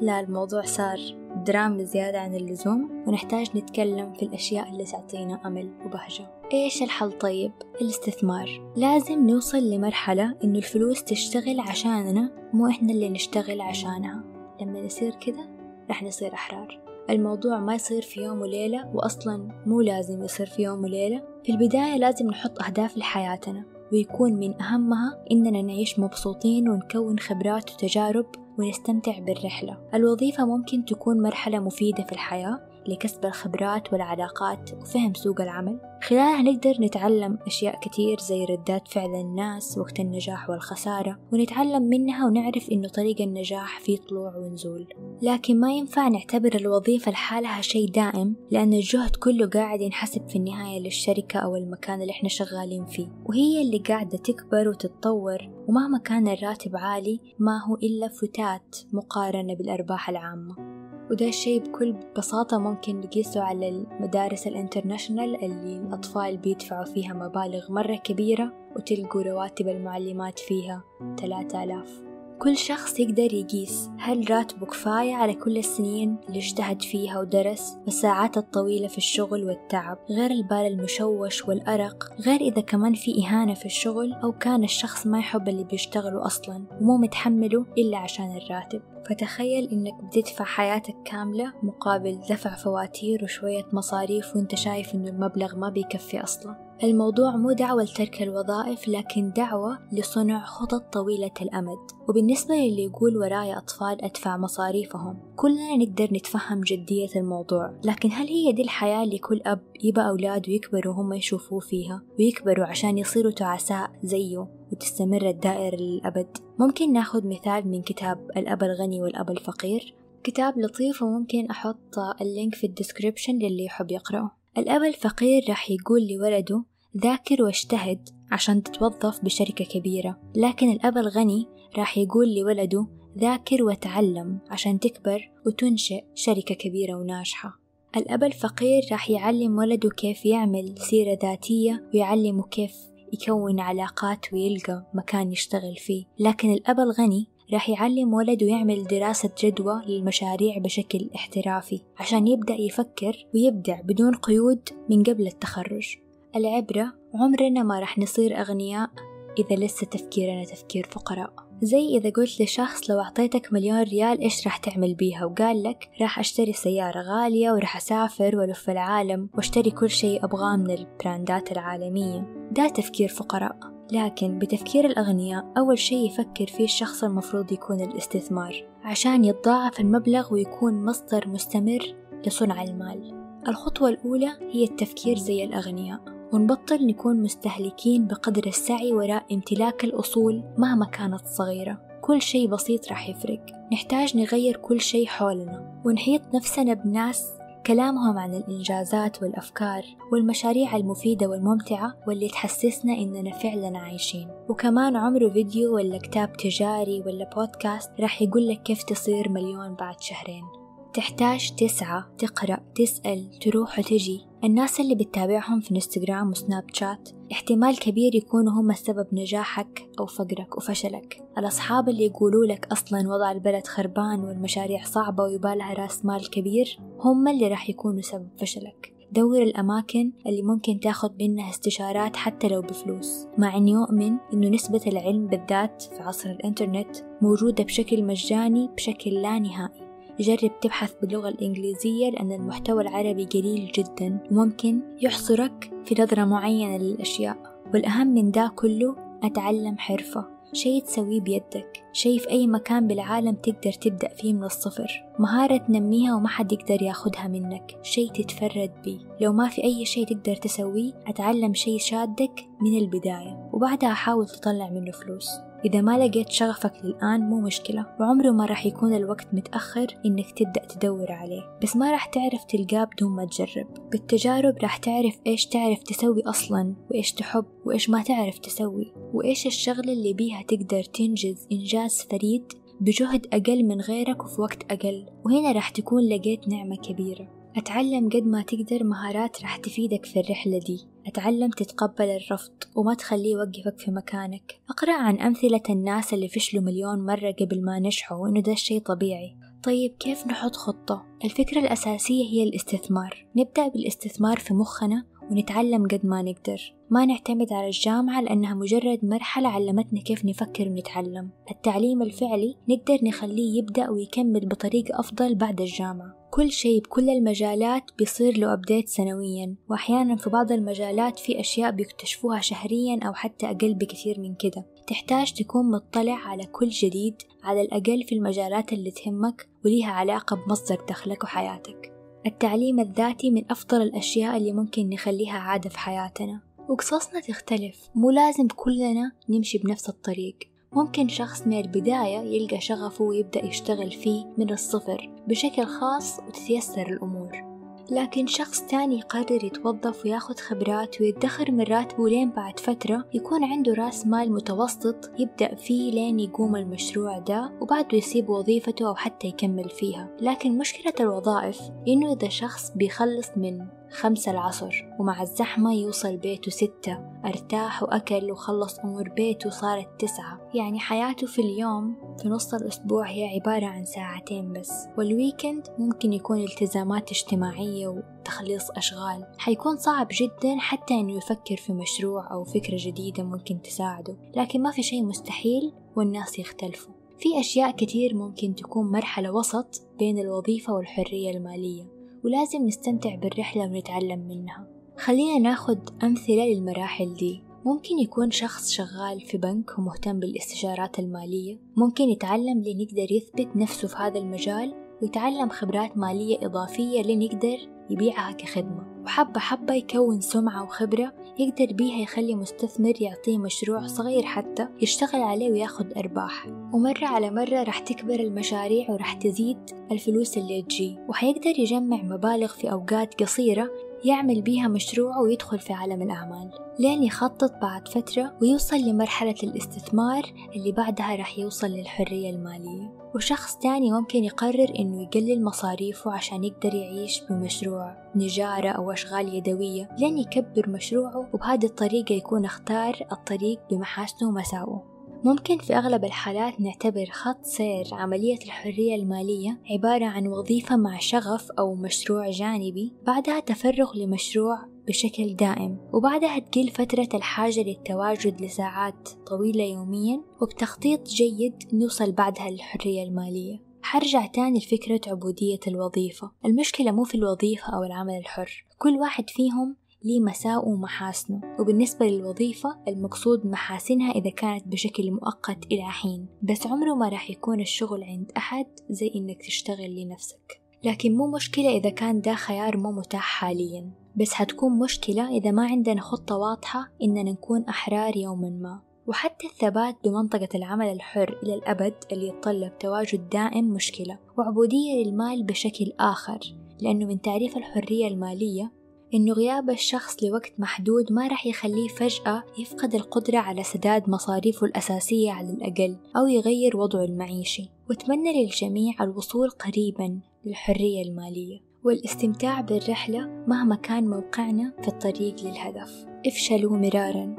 لا 0.00 0.20
الموضوع 0.20 0.62
صار 0.62 0.98
درامي 1.46 1.84
زيادة 1.84 2.20
عن 2.20 2.34
اللزوم 2.34 3.04
ونحتاج 3.06 3.56
نتكلم 3.56 4.12
في 4.12 4.22
الأشياء 4.24 4.70
اللي 4.70 4.84
تعطينا 4.84 5.46
أمل 5.46 5.70
وبهجة. 5.86 6.30
إيش 6.52 6.82
الحل 6.82 7.12
طيب؟ 7.12 7.52
الاستثمار. 7.80 8.72
لازم 8.76 9.26
نوصل 9.26 9.70
لمرحلة 9.70 10.34
إنه 10.44 10.58
الفلوس 10.58 11.04
تشتغل 11.04 11.60
عشاننا 11.60 12.50
مو 12.52 12.66
إحنا 12.66 12.92
اللي 12.92 13.08
نشتغل 13.08 13.60
عشانها. 13.60 14.24
لما 14.60 14.80
نصير 14.80 15.14
كده 15.14 15.48
رح 15.90 16.02
نصير 16.02 16.34
أحرار. 16.34 16.83
الموضوع 17.10 17.58
ما 17.60 17.74
يصير 17.74 18.02
في 18.02 18.20
يوم 18.20 18.40
وليلة 18.40 18.90
وأصلا 18.94 19.48
مو 19.66 19.80
لازم 19.80 20.24
يصير 20.24 20.46
في 20.46 20.62
يوم 20.62 20.84
وليلة. 20.84 21.22
في 21.44 21.52
البداية 21.52 21.96
لازم 21.96 22.26
نحط 22.26 22.62
أهداف 22.62 22.98
لحياتنا 22.98 23.64
ويكون 23.92 24.32
من 24.32 24.62
أهمها 24.62 25.24
إننا 25.30 25.62
نعيش 25.62 25.98
مبسوطين 25.98 26.68
ونكون 26.68 27.18
خبرات 27.18 27.72
وتجارب 27.72 28.26
ونستمتع 28.58 29.18
بالرحلة. 29.18 29.78
الوظيفة 29.94 30.44
ممكن 30.44 30.84
تكون 30.84 31.22
مرحلة 31.22 31.58
مفيدة 31.58 32.04
في 32.04 32.12
الحياة 32.12 32.73
لكسب 32.88 33.24
الخبرات 33.24 33.92
والعلاقات 33.92 34.70
وفهم 34.72 35.14
سوق 35.14 35.40
العمل. 35.40 35.80
خلالها 36.02 36.42
نقدر 36.42 36.74
نتعلم 36.80 37.38
أشياء 37.46 37.80
كتير 37.80 38.18
زي 38.18 38.44
ردات 38.44 38.88
فعل 38.88 39.14
الناس 39.14 39.78
وقت 39.78 40.00
النجاح 40.00 40.50
والخسارة 40.50 41.18
ونتعلم 41.32 41.82
منها 41.82 42.26
ونعرف 42.26 42.70
إنه 42.70 42.88
طريق 42.88 43.20
النجاح 43.20 43.80
فيه 43.80 43.96
طلوع 43.96 44.36
ونزول. 44.36 44.86
لكن 45.22 45.60
ما 45.60 45.72
ينفع 45.72 46.08
نعتبر 46.08 46.54
الوظيفة 46.54 47.12
لحالها 47.12 47.60
شيء 47.60 47.90
دائم 47.90 48.36
لأن 48.50 48.72
الجهد 48.72 49.16
كله 49.16 49.46
قاعد 49.46 49.80
ينحسب 49.80 50.28
في 50.28 50.36
النهاية 50.36 50.80
للشركة 50.80 51.40
أو 51.40 51.56
المكان 51.56 52.00
اللي 52.00 52.12
إحنا 52.12 52.28
شغالين 52.28 52.86
فيه. 52.86 53.08
وهي 53.24 53.62
اللي 53.62 53.78
قاعدة 53.78 54.18
تكبر 54.18 54.68
وتتطور 54.68 55.38
ومهما 55.68 55.98
كان 55.98 56.28
الراتب 56.28 56.76
عالي 56.76 57.20
ما 57.38 57.64
هو 57.64 57.74
إلا 57.74 58.08
فتات 58.08 58.76
مقارنة 58.92 59.54
بالأرباح 59.54 60.08
العامة. 60.08 60.73
وده 61.10 61.28
الشيء 61.28 61.60
بكل 61.60 61.94
بساطة 62.16 62.58
ممكن 62.58 63.00
نقيسه 63.00 63.42
على 63.42 63.68
المدارس 63.68 64.46
الانترناشنال 64.46 65.44
اللي 65.44 65.76
الأطفال 65.76 66.36
بيدفعوا 66.36 66.84
فيها 66.84 67.14
مبالغ 67.14 67.72
مرة 67.72 67.96
كبيرة 67.96 68.52
وتلقوا 68.76 69.22
رواتب 69.22 69.68
المعلمات 69.68 70.38
فيها 70.38 70.84
ثلاثة 71.20 71.64
آلاف. 71.64 72.03
كل 72.38 72.56
شخص 72.56 73.00
يقدر 73.00 73.34
يقيس 73.34 73.90
هل 73.98 74.30
راتبه 74.30 74.66
كفاية 74.66 75.14
على 75.14 75.34
كل 75.34 75.58
السنين 75.58 76.16
اللي 76.28 76.38
اجتهد 76.38 76.82
فيها 76.82 77.20
ودرس 77.20 77.76
والساعات 77.84 78.36
الطويلة 78.36 78.88
في 78.88 78.98
الشغل 78.98 79.44
والتعب 79.44 79.98
غير 80.10 80.30
البال 80.30 80.66
المشوش 80.66 81.48
والأرق 81.48 82.12
غير 82.20 82.40
إذا 82.40 82.60
كمان 82.60 82.94
في 82.94 83.24
إهانة 83.26 83.54
في 83.54 83.66
الشغل 83.66 84.12
أو 84.12 84.32
كان 84.32 84.64
الشخص 84.64 85.06
ما 85.06 85.18
يحب 85.18 85.48
اللي 85.48 85.64
بيشتغله 85.64 86.26
أصلا 86.26 86.64
ومو 86.80 86.96
متحمله 86.96 87.66
إلا 87.78 87.98
عشان 87.98 88.36
الراتب. 88.36 88.82
فتخيل 89.08 89.68
إنك 89.72 90.04
بتدفع 90.04 90.44
حياتك 90.44 90.96
كاملة 91.04 91.52
مقابل 91.62 92.20
دفع 92.30 92.56
فواتير 92.56 93.24
وشوية 93.24 93.64
مصاريف 93.72 94.36
وإنت 94.36 94.54
شايف 94.54 94.94
إنه 94.94 95.08
المبلغ 95.08 95.56
ما 95.56 95.68
بيكفي 95.68 96.22
أصلا. 96.22 96.63
الموضوع 96.84 97.36
مو 97.36 97.52
دعوة 97.52 97.82
لترك 97.82 98.22
الوظائف 98.22 98.88
لكن 98.88 99.32
دعوة 99.36 99.78
لصنع 99.92 100.44
خطط 100.44 100.92
طويلة 100.92 101.30
الأمد. 101.42 101.78
وبالنسبة 102.08 102.54
للي 102.54 102.84
يقول 102.84 103.16
ورايا 103.16 103.58
أطفال 103.58 104.04
أدفع 104.04 104.36
مصاريفهم 104.36 105.18
كلنا 105.36 105.76
نقدر 105.76 106.08
نتفهم 106.12 106.60
جدية 106.60 107.08
الموضوع. 107.16 107.80
لكن 107.84 108.12
هل 108.12 108.26
هي 108.26 108.52
دي 108.52 108.62
الحياة 108.62 109.04
اللي 109.04 109.18
كل 109.18 109.40
أب 109.46 109.60
يبى 109.82 110.00
أولاده 110.00 110.52
يكبروا 110.52 110.94
هم 110.94 111.12
يشوفوه 111.12 111.60
فيها؟ 111.60 112.02
ويكبروا 112.18 112.66
عشان 112.66 112.98
يصيروا 112.98 113.32
تعساء 113.32 113.90
زيه 114.02 114.48
وتستمر 114.72 115.28
الدائرة 115.28 115.76
للأبد. 115.76 116.36
ممكن 116.58 116.92
ناخد 116.92 117.26
مثال 117.26 117.68
من 117.68 117.82
كتاب 117.82 118.30
الأب 118.36 118.62
الغني 118.62 119.02
والأب 119.02 119.30
الفقير؟ 119.30 119.94
كتاب 120.24 120.58
لطيف 120.58 121.02
وممكن 121.02 121.46
أحط 121.46 121.98
ال 122.20 122.27
link 122.27 122.54
في 122.54 122.66
ال 122.66 122.72
description 122.72 123.38
للي 123.38 123.64
يحب 123.64 123.90
يقرأه. 123.90 124.30
الأب 124.58 124.82
الفقير 124.82 125.42
راح 125.48 125.70
يقول 125.70 126.08
لولده 126.08 126.64
ذاكر 126.96 127.42
واجتهد 127.42 128.08
عشان 128.32 128.62
تتوظف 128.62 129.24
بشركة 129.24 129.64
كبيرة. 129.64 130.18
لكن 130.36 130.70
الأب 130.70 130.98
الغني 130.98 131.46
راح 131.78 131.98
يقول 131.98 132.34
لولده 132.34 132.86
ذاكر 133.18 133.62
وتعلم 133.62 134.38
عشان 134.50 134.80
تكبر 134.80 135.30
وتنشئ 135.46 136.04
شركة 136.14 136.54
كبيرة 136.54 136.94
وناجحة. 136.94 137.58
الأب 137.96 138.24
الفقير 138.24 138.82
راح 138.92 139.10
يعلم 139.10 139.58
ولده 139.58 139.90
كيف 139.90 140.26
يعمل 140.26 140.74
سيرة 140.78 141.18
ذاتية 141.22 141.84
ويعلمه 141.94 142.42
كيف 142.42 142.74
يكون 143.12 143.60
علاقات 143.60 144.32
ويلقى 144.32 144.86
مكان 144.94 145.32
يشتغل 145.32 145.76
فيه. 145.76 146.04
لكن 146.18 146.52
الأب 146.52 146.80
الغني 146.80 147.26
راح 147.52 147.70
يعلم 147.70 148.14
ولده 148.14 148.46
يعمل 148.46 148.84
دراسة 148.84 149.30
جدوى 149.42 149.82
للمشاريع 149.86 150.58
بشكل 150.58 151.10
احترافي 151.14 151.80
عشان 151.98 152.26
يبدأ 152.26 152.54
يفكر 152.54 153.26
ويبدع 153.34 153.80
بدون 153.80 154.14
قيود 154.14 154.68
من 154.90 155.02
قبل 155.02 155.26
التخرج. 155.26 156.03
العبرة 156.36 156.92
عمرنا 157.14 157.62
ما 157.62 157.80
راح 157.80 157.98
نصير 157.98 158.40
أغنياء 158.40 158.90
إذا 159.38 159.64
لسه 159.64 159.86
تفكيرنا 159.86 160.44
تفكير 160.44 160.86
فقراء. 160.90 161.32
زي 161.62 161.96
إذا 161.96 162.10
قلت 162.10 162.42
لشخص 162.42 162.90
لو 162.90 163.00
أعطيتك 163.00 163.52
مليون 163.52 163.82
ريال 163.82 164.20
إيش 164.20 164.46
راح 164.46 164.56
تعمل 164.56 164.94
بيها؟ 164.94 165.24
وقال 165.24 165.62
لك 165.62 165.90
راح 166.00 166.18
أشتري 166.18 166.52
سيارة 166.52 167.00
غالية 167.00 167.52
وراح 167.52 167.76
أسافر 167.76 168.36
وألف 168.36 168.70
العالم 168.70 169.28
وأشتري 169.34 169.70
كل 169.70 169.90
شيء 169.90 170.24
أبغاه 170.24 170.56
من 170.56 170.70
البراندات 170.70 171.52
العالمية. 171.52 172.48
ده 172.52 172.68
تفكير 172.68 173.08
فقراء. 173.08 173.56
لكن 173.92 174.38
بتفكير 174.38 174.84
الأغنياء 174.84 175.52
أول 175.58 175.78
شيء 175.78 176.06
يفكر 176.06 176.46
فيه 176.46 176.64
الشخص 176.64 177.04
المفروض 177.04 177.52
يكون 177.52 177.80
الاستثمار 177.80 178.64
عشان 178.84 179.24
يتضاعف 179.24 179.80
المبلغ 179.80 180.34
ويكون 180.34 180.84
مصدر 180.84 181.28
مستمر 181.28 181.94
لصنع 182.26 182.62
المال. 182.62 183.24
الخطوة 183.48 183.88
الأولى 183.88 184.32
هي 184.50 184.64
التفكير 184.64 185.18
زي 185.18 185.44
الأغنياء. 185.44 186.00
ونبطل 186.34 186.86
نكون 186.86 187.22
مستهلكين 187.22 188.06
بقدر 188.06 188.46
السعي 188.46 188.92
وراء 188.92 189.34
امتلاك 189.34 189.84
الأصول 189.84 190.42
مهما 190.58 190.86
كانت 190.86 191.26
صغيرة. 191.26 191.80
كل 192.00 192.22
شيء 192.22 192.48
بسيط 192.48 192.88
راح 192.88 193.08
يفرق. 193.08 193.40
نحتاج 193.72 194.16
نغير 194.16 194.56
كل 194.56 194.80
شيء 194.80 195.06
حولنا. 195.06 195.82
ونحيط 195.84 196.22
نفسنا 196.34 196.74
بناس 196.74 197.30
كلامهم 197.66 198.18
عن 198.18 198.34
الإنجازات 198.34 199.22
والأفكار 199.22 199.84
والمشاريع 200.12 200.76
المفيدة 200.76 201.26
والممتعة 201.26 201.94
واللي 202.08 202.28
تحسسنا 202.28 202.92
إننا 202.92 203.30
فعلا 203.30 203.78
عايشين. 203.78 204.28
وكمان 204.48 204.96
عمره 204.96 205.28
فيديو 205.28 205.74
ولا 205.74 205.98
كتاب 205.98 206.32
تجاري 206.32 207.02
ولا 207.06 207.30
بودكاست 207.36 207.90
راح 208.00 208.22
يقولك 208.22 208.62
كيف 208.62 208.82
تصير 208.82 209.28
مليون 209.28 209.74
بعد 209.74 210.00
شهرين. 210.00 210.63
تحتاج 210.94 211.54
تسعى 211.54 212.02
تقرأ 212.18 212.58
تسأل 212.74 213.30
تروح 213.40 213.78
وتجي. 213.78 214.20
الناس 214.44 214.80
اللي 214.80 214.94
بتتابعهم 214.94 215.60
في 215.60 215.70
انستغرام 215.70 216.30
وسناب 216.30 216.64
شات 216.72 217.08
احتمال 217.32 217.78
كبير 217.78 218.14
يكونوا 218.14 218.52
هم 218.52 218.70
السبب 218.70 219.06
نجاحك 219.12 219.88
أو 220.00 220.06
فقرك 220.06 220.56
وفشلك 220.56 221.22
الأصحاب 221.38 221.88
اللي 221.88 222.04
يقولوا 222.04 222.46
لك 222.46 222.66
أصلا 222.72 223.08
وضع 223.08 223.32
البلد 223.32 223.66
خربان 223.66 224.20
والمشاريع 224.20 224.84
صعبة 224.84 225.22
ويبالها 225.22 225.74
رأس 225.74 226.04
مال 226.04 226.30
كبير 226.30 226.78
هم 227.00 227.28
اللي 227.28 227.48
راح 227.48 227.70
يكونوا 227.70 228.02
سبب 228.02 228.28
فشلك. 228.40 228.94
دور 229.12 229.42
الأماكن 229.42 230.12
اللي 230.26 230.42
ممكن 230.42 230.80
تاخد 230.80 231.22
منها 231.22 231.50
استشارات 231.50 232.16
حتى 232.16 232.48
لو 232.48 232.62
بفلوس. 232.62 233.26
مع 233.38 233.56
أني 233.56 233.76
أؤمن 233.76 234.16
أنه 234.32 234.48
نسبة 234.48 234.80
العلم 234.86 235.26
بالذات 235.26 235.82
في 235.82 236.02
عصر 236.02 236.30
الإنترنت 236.30 236.96
موجودة 237.22 237.64
بشكل 237.64 238.04
مجاني 238.04 238.70
بشكل 238.76 239.10
لا 239.10 239.38
نهائي. 239.38 239.83
جرب 240.20 240.60
تبحث 240.60 240.92
باللغة 241.02 241.28
الإنجليزية 241.28 242.10
لأن 242.10 242.32
المحتوى 242.32 242.82
العربي 242.82 243.24
قليل 243.24 243.72
جدا 243.74 244.18
وممكن 244.30 244.80
يحصرك 245.00 245.70
في 245.84 246.02
نظرة 246.02 246.24
معينة 246.24 246.76
للأشياء. 246.76 247.36
والأهم 247.74 248.06
من 248.06 248.30
ده 248.30 248.52
كله 248.56 248.96
أتعلم 249.22 249.78
حرفة 249.78 250.34
شيء 250.52 250.82
تسويه 250.82 251.20
بيدك 251.20 251.84
شيء 251.92 252.18
في 252.18 252.30
أي 252.30 252.46
مكان 252.46 252.86
بالعالم 252.86 253.34
تقدر 253.34 253.72
تبدأ 253.72 254.08
فيه 254.08 254.32
من 254.32 254.44
الصفر. 254.44 255.04
مهارة 255.18 255.56
تنميها 255.56 256.16
وما 256.16 256.28
حد 256.28 256.52
يقدر 256.52 256.82
ياخدها 256.82 257.28
منك 257.28 257.76
شيء 257.82 258.10
تتفرد 258.10 258.70
بيه. 258.84 258.98
لو 259.20 259.32
ما 259.32 259.48
في 259.48 259.64
أي 259.64 259.84
شيء 259.84 260.06
تقدر 260.06 260.36
تسويه 260.36 260.92
أتعلم 261.06 261.54
شيء 261.54 261.78
شادك 261.78 262.46
من 262.60 262.78
البداية. 262.78 263.50
وبعدها 263.52 263.94
حاول 263.94 264.26
تطلع 264.26 264.70
منه 264.70 264.92
فلوس. 264.92 265.28
إذا 265.64 265.80
ما 265.80 265.98
لقيت 265.98 266.30
شغفك 266.30 266.72
للآن 266.84 267.20
مو 267.20 267.40
مشكلة 267.40 267.86
وعمره 268.00 268.30
ما 268.30 268.46
راح 268.46 268.66
يكون 268.66 268.94
الوقت 268.94 269.26
متأخر 269.32 269.86
إنك 270.06 270.30
تبدأ 270.30 270.66
تدور 270.66 271.12
عليه. 271.12 271.58
بس 271.62 271.76
ما 271.76 271.90
راح 271.90 272.06
تعرف 272.06 272.44
تلقاه 272.44 272.84
بدون 272.84 273.10
ما 273.10 273.24
تجرب. 273.24 273.66
بالتجارب 273.92 274.58
راح 274.62 274.76
تعرف 274.76 275.18
إيش 275.26 275.46
تعرف 275.46 275.82
تسوي 275.82 276.22
أصلا 276.22 276.74
وإيش 276.90 277.12
تحب 277.12 277.44
وإيش 277.64 277.90
ما 277.90 278.02
تعرف 278.02 278.38
تسوي. 278.38 278.92
وإيش 279.14 279.46
الشغلة 279.46 279.92
اللي 279.92 280.12
بيها 280.12 280.42
تقدر 280.42 280.82
تنجز 280.82 281.46
إنجاز 281.52 282.06
فريد 282.10 282.52
بجهد 282.80 283.26
أقل 283.32 283.64
من 283.64 283.80
غيرك 283.80 284.24
وفي 284.24 284.40
وقت 284.40 284.72
أقل. 284.72 285.06
وهنا 285.24 285.52
راح 285.52 285.68
تكون 285.68 286.08
لقيت 286.08 286.48
نعمة 286.48 286.76
كبيرة. 286.76 287.33
أتعلم 287.56 288.08
قد 288.08 288.26
ما 288.26 288.42
تقدر 288.42 288.84
مهارات 288.84 289.42
راح 289.42 289.56
تفيدك 289.56 290.04
في 290.04 290.20
الرحلة 290.20 290.58
دي. 290.58 290.86
أتعلم 291.06 291.50
تتقبل 291.50 292.04
الرفض 292.04 292.52
وما 292.76 292.94
تخليه 292.94 293.32
يوقفك 293.32 293.78
في 293.78 293.90
مكانك. 293.90 294.60
أقرأ 294.70 294.92
عن 294.92 295.20
أمثلة 295.20 295.62
الناس 295.70 296.14
اللي 296.14 296.28
فشلوا 296.28 296.62
مليون 296.62 297.06
مرة 297.06 297.30
قبل 297.40 297.64
ما 297.64 297.78
نجحوا 297.78 298.18
وإنه 298.18 298.40
ده 298.40 298.52
الشي 298.52 298.80
طبيعي. 298.80 299.36
طيب 299.62 299.94
كيف 299.98 300.26
نحط 300.26 300.56
خطة؟ 300.56 301.04
الفكرة 301.24 301.58
الأساسية 301.58 302.24
هي 302.24 302.42
الاستثمار. 302.42 303.26
نبدأ 303.36 303.68
بالاستثمار 303.68 304.38
في 304.38 304.54
مخنا 304.54 305.04
ونتعلم 305.30 305.88
قد 305.88 306.06
ما 306.06 306.22
نقدر. 306.22 306.74
ما 306.90 307.06
نعتمد 307.06 307.52
على 307.52 307.66
الجامعة 307.66 308.20
لأنها 308.20 308.54
مجرد 308.54 309.04
مرحلة 309.04 309.48
علمتنا 309.48 310.00
كيف 310.00 310.24
نفكر 310.24 310.68
ونتعلم. 310.68 311.30
التعليم 311.50 312.02
الفعلي 312.02 312.56
نقدر 312.68 312.98
نخليه 313.02 313.58
يبدأ 313.58 313.90
ويكمل 313.90 314.46
بطريقة 314.46 315.00
أفضل 315.00 315.34
بعد 315.34 315.60
الجامعة. 315.60 316.23
كل 316.34 316.52
شيء 316.52 316.80
بكل 316.80 317.10
المجالات 317.10 317.82
بيصير 317.98 318.38
له 318.38 318.52
أبديت 318.52 318.88
سنويا 318.88 319.54
وأحيانا 319.70 320.16
في 320.16 320.30
بعض 320.30 320.52
المجالات 320.52 321.18
في 321.18 321.40
أشياء 321.40 321.70
بيكتشفوها 321.70 322.40
شهريا 322.40 323.00
أو 323.06 323.12
حتى 323.12 323.46
أقل 323.46 323.74
بكثير 323.74 324.20
من 324.20 324.34
كده. 324.34 324.66
تحتاج 324.86 325.32
تكون 325.32 325.70
مطلع 325.70 326.14
على 326.14 326.46
كل 326.46 326.68
جديد 326.68 327.14
على 327.42 327.60
الأقل 327.60 328.02
في 328.02 328.14
المجالات 328.14 328.72
اللي 328.72 328.90
تهمك 328.90 329.48
وليها 329.64 329.90
علاقة 329.90 330.36
بمصدر 330.36 330.84
دخلك 330.88 331.24
وحياتك. 331.24 331.92
التعليم 332.26 332.80
الذاتي 332.80 333.30
من 333.30 333.50
أفضل 333.50 333.82
الأشياء 333.82 334.36
اللي 334.36 334.52
ممكن 334.52 334.88
نخليها 334.88 335.38
عادة 335.38 335.70
في 335.70 335.78
حياتنا. 335.78 336.40
وقصصنا 336.68 337.20
تختلف 337.20 337.88
مو 337.94 338.10
لازم 338.10 338.48
كلنا 338.48 339.12
نمشي 339.28 339.58
بنفس 339.58 339.88
الطريق. 339.88 340.36
ممكن 340.74 341.08
شخص 341.08 341.46
من 341.46 341.60
البداية 341.60 342.18
يلقى 342.18 342.60
شغفه 342.60 343.04
ويبدأ 343.04 343.44
يشتغل 343.44 343.90
فيه 343.90 344.26
من 344.38 344.52
الصفر 344.52 345.10
بشكل 345.28 345.64
خاص 345.64 346.20
وتتيسر 346.20 346.86
الأمور. 346.86 347.54
لكن 347.90 348.26
شخص 348.26 348.60
تاني 348.62 348.98
يقرر 348.98 349.44
يتوظف 349.44 350.04
وياخد 350.04 350.40
خبرات 350.40 351.00
ويدخر 351.00 351.50
من 351.50 351.64
راتبه 351.64 352.08
لين 352.08 352.30
بعد 352.30 352.60
فترة 352.60 353.04
يكون 353.14 353.44
عنده 353.44 353.74
رأس 353.74 354.06
مال 354.06 354.32
متوسط 354.32 355.10
يبدأ 355.18 355.54
فيه 355.54 355.90
لين 355.90 356.20
يقوم 356.20 356.56
المشروع 356.56 357.18
ده 357.18 357.52
وبعده 357.60 357.98
يسيب 357.98 358.28
وظيفته 358.28 358.88
أو 358.88 358.94
حتى 358.94 359.26
يكمل 359.28 359.68
فيها. 359.68 360.08
لكن 360.20 360.58
مشكلة 360.58 360.94
الوظائف 361.00 361.60
إنه 361.88 362.12
إذا 362.12 362.28
شخص 362.28 362.70
بيخلص 362.76 363.28
من 363.36 363.66
خمسة 363.94 364.30
العصر 364.30 364.84
ومع 364.98 365.22
الزحمة 365.22 365.74
يوصل 365.74 366.16
بيته 366.16 366.50
ستة. 366.50 366.98
أرتاح 367.24 367.82
وأكل 367.82 368.30
وخلص 368.30 368.78
أمور 368.78 369.08
بيته 369.08 369.50
صارت 369.50 369.88
تسعة. 369.98 370.50
يعني 370.54 370.78
حياته 370.78 371.26
في 371.26 371.42
اليوم 371.42 371.96
في 372.22 372.28
نص 372.28 372.54
الأسبوع 372.54 373.10
هي 373.10 373.24
عبارة 373.24 373.66
عن 373.66 373.84
ساعتين 373.84 374.52
بس. 374.52 374.72
والويكند 374.98 375.68
ممكن 375.78 376.12
يكون 376.12 376.38
التزامات 376.38 377.10
اجتماعية 377.10 377.88
وتخليص 377.88 378.70
أشغال. 378.70 379.26
حيكون 379.38 379.76
صعب 379.76 380.08
جدا 380.12 380.56
حتى 380.58 380.94
إنه 380.94 381.16
يفكر 381.16 381.56
في 381.56 381.72
مشروع 381.72 382.32
أو 382.32 382.44
فكرة 382.44 382.76
جديدة 382.80 383.22
ممكن 383.22 383.62
تساعده. 383.62 384.16
لكن 384.36 384.62
ما 384.62 384.70
في 384.70 384.82
شيء 384.82 385.04
مستحيل 385.04 385.72
والناس 385.96 386.38
يختلفوا. 386.38 386.94
في 387.18 387.40
أشياء 387.40 387.70
كتير 387.70 388.14
ممكن 388.14 388.54
تكون 388.54 388.92
مرحلة 388.92 389.30
وسط 389.32 389.82
بين 389.98 390.18
الوظيفة 390.18 390.72
والحرية 390.72 391.30
المالية. 391.30 391.93
ولازم 392.24 392.66
نستمتع 392.66 393.14
بالرحلة 393.14 393.62
ونتعلم 393.62 394.28
منها. 394.28 394.68
خلينا 394.96 395.38
ناخد 395.38 395.78
أمثلة 396.02 396.46
للمراحل 396.46 397.14
دي. 397.14 397.42
ممكن 397.64 397.98
يكون 397.98 398.30
شخص 398.30 398.70
شغال 398.70 399.20
في 399.20 399.38
بنك 399.38 399.78
ومهتم 399.78 400.20
بالاستشارات 400.20 400.98
المالية. 400.98 401.58
ممكن 401.76 402.04
يتعلم 402.04 402.62
لين 402.62 402.80
يقدر 402.80 403.12
يثبت 403.12 403.56
نفسه 403.56 403.88
في 403.88 403.96
هذا 403.96 404.18
المجال 404.18 404.74
ويتعلم 405.02 405.48
خبرات 405.48 405.96
مالية 405.96 406.46
إضافية 406.46 407.02
لين 407.02 407.22
يقدر 407.22 407.58
يبيعها 407.90 408.32
كخدمة. 408.32 408.93
وحبة 409.04 409.40
حبة 409.40 409.74
يكون 409.74 410.20
سمعة 410.20 410.62
وخبرة 410.62 411.12
يقدر 411.38 411.72
بيها 411.72 412.02
يخلي 412.02 412.34
مستثمر 412.34 412.92
يعطيه 413.00 413.38
مشروع 413.38 413.86
صغير 413.86 414.22
حتى 414.22 414.68
يشتغل 414.82 415.22
عليه 415.22 415.50
وياخد 415.50 415.92
أرباح. 415.98 416.46
ومرة 416.72 417.06
على 417.06 417.30
مرة 417.30 417.62
راح 417.62 417.78
تكبر 417.78 418.20
المشاريع 418.20 418.90
وراح 418.90 419.12
تزيد 419.12 419.58
الفلوس 419.92 420.38
اللي 420.38 420.62
تجي. 420.62 420.98
وحيقدر 421.08 421.58
يجمع 421.58 422.02
مبالغ 422.02 422.46
في 422.46 422.72
أوقات 422.72 423.22
قصيرة 423.22 423.70
يعمل 424.04 424.42
بيها 424.42 424.68
مشروع 424.68 425.18
ويدخل 425.18 425.58
في 425.58 425.72
عالم 425.72 426.02
الأعمال 426.02 426.50
لين 426.78 427.02
يخطط 427.02 427.52
بعد 427.62 427.88
فترة 427.88 428.34
ويوصل 428.42 428.76
لمرحلة 428.76 429.34
الاستثمار 429.42 430.22
اللي 430.56 430.72
بعدها 430.72 431.16
راح 431.16 431.38
يوصل 431.38 431.66
للحرية 431.66 432.30
المالية. 432.30 433.04
وشخص 433.14 433.56
تاني 433.56 433.92
ممكن 433.92 434.24
يقرر 434.24 434.72
إنه 434.78 435.02
يقلل 435.02 435.44
مصاريفه 435.44 436.12
عشان 436.12 436.44
يقدر 436.44 436.74
يعيش 436.74 437.22
بمشروع 437.30 437.96
نجارة 438.16 438.68
أو 438.68 438.92
أشغال 438.92 439.34
يدوية 439.34 439.88
لين 439.98 440.18
يكبر 440.18 440.68
مشروعه 440.68 441.28
وبهذه 441.32 441.66
الطريقة 441.66 442.12
يكون 442.12 442.44
اختار 442.44 442.96
الطريق 443.12 443.60
بمحاسنه 443.70 444.28
ومساوئه. 444.28 444.93
ممكن 445.24 445.58
في 445.58 445.74
أغلب 445.74 446.04
الحالات 446.04 446.60
نعتبر 446.60 447.06
خط 447.12 447.44
سير 447.44 447.84
عملية 447.92 448.38
الحرية 448.44 448.94
المالية 448.94 449.60
عبارة 449.70 450.04
عن 450.04 450.26
وظيفة 450.26 450.76
مع 450.76 450.98
شغف 450.98 451.50
أو 451.58 451.74
مشروع 451.74 452.30
جانبي 452.30 452.92
بعدها 453.06 453.40
تفرغ 453.40 453.96
لمشروع 453.96 454.58
بشكل 454.88 455.36
دائم 455.36 455.78
وبعدها 455.92 456.38
تقل 456.38 456.68
فترة 456.68 457.08
الحاجة 457.14 457.60
للتواجد 457.60 458.40
لساعات 458.40 459.08
طويلة 459.26 459.64
يوميا 459.64 460.20
وبتخطيط 460.42 461.08
جيد 461.08 461.54
نوصل 461.72 462.12
بعدها 462.12 462.50
للحرية 462.50 463.02
المالية. 463.02 463.60
حرجع 463.82 464.26
تاني 464.26 464.58
لفكرة 464.58 465.00
عبودية 465.06 465.60
الوظيفة. 465.66 466.30
المشكلة 466.44 466.92
مو 466.92 467.04
في 467.04 467.14
الوظيفة 467.14 467.76
أو 467.76 467.84
العمل 467.84 468.18
الحر. 468.18 468.64
كل 468.78 468.96
واحد 468.96 469.30
فيهم 469.30 469.76
ليه 470.04 470.20
مساوئه 470.20 470.68
ومحاسنه. 470.68 471.40
وبالنسبة 471.60 472.06
للوظيفة 472.06 472.76
المقصود 472.88 473.46
محاسنها 473.46 474.10
إذا 474.12 474.30
كانت 474.30 474.68
بشكل 474.68 475.10
مؤقت 475.10 475.66
إلى 475.72 475.82
حين. 475.82 476.26
بس 476.42 476.66
عمره 476.66 476.94
ما 476.94 477.08
راح 477.08 477.30
يكون 477.30 477.60
الشغل 477.60 478.04
عند 478.04 478.32
أحد 478.36 478.66
زي 478.90 479.12
إنك 479.16 479.42
تشتغل 479.42 479.96
لنفسك. 479.96 480.60
لكن 480.84 481.16
مو 481.16 481.30
مشكلة 481.30 481.68
إذا 481.68 481.90
كان 481.90 482.20
ده 482.20 482.34
خيار 482.34 482.76
مو 482.76 482.92
متاح 482.92 483.40
حاليا. 483.40 483.90
بس 484.16 484.32
حتكون 484.32 484.78
مشكلة 484.78 485.28
إذا 485.28 485.50
ما 485.50 485.66
عندنا 485.66 486.00
خطة 486.00 486.36
واضحة 486.36 486.90
إننا 487.02 487.22
نكون 487.22 487.64
أحرار 487.64 488.16
يوما 488.16 488.50
ما. 488.50 488.80
وحتى 489.06 489.46
الثبات 489.46 489.96
بمنطقة 490.04 490.48
العمل 490.54 490.86
الحر 490.86 491.38
إلى 491.42 491.54
الأبد 491.54 491.94
اللي 492.12 492.28
يتطلب 492.28 492.78
تواجد 492.78 493.28
دائم 493.28 493.64
مشكلة. 493.64 494.18
وعبودية 494.38 495.04
للمال 495.04 495.42
بشكل 495.42 495.92
آخر 496.00 496.38
لأنه 496.80 497.06
من 497.06 497.20
تعريف 497.20 497.56
الحرية 497.56 498.08
المالية 498.08 498.72
إنه 499.14 499.32
غياب 499.32 499.70
الشخص 499.70 500.24
لوقت 500.24 500.52
محدود 500.58 501.12
ما 501.12 501.28
راح 501.28 501.46
يخليه 501.46 501.88
فجأة 501.88 502.44
يفقد 502.58 502.94
القدرة 502.94 503.38
على 503.38 503.62
سداد 503.62 504.10
مصاريفه 504.10 504.66
الأساسية 504.66 505.32
على 505.32 505.50
الأقل 505.50 505.96
أو 506.16 506.26
يغير 506.26 506.76
وضعه 506.76 507.04
المعيشي. 507.04 507.70
وأتمنى 507.90 508.44
للجميع 508.44 508.94
الوصول 509.00 509.50
قريبا 509.50 510.20
للحرية 510.44 511.02
المالية 511.02 511.60
والاستمتاع 511.84 512.60
بالرحلة 512.60 513.44
مهما 513.48 513.76
كان 513.76 514.08
موقعنا 514.08 514.72
في 514.82 514.88
الطريق 514.88 515.34
للهدف. 515.44 516.06
افشلوا 516.26 516.78
مرارا 516.78 517.36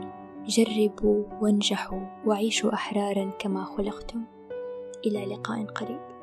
جربوا 0.47 1.25
وانجحوا 1.41 2.25
وعيشوا 2.25 2.73
أحرارا 2.73 3.31
كما 3.39 3.65
خلقتم. 3.65 4.23
إلى 5.05 5.25
لقاء 5.25 5.65
قريب. 5.65 6.14